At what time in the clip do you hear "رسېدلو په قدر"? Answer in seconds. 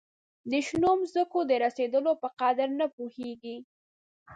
1.63-2.67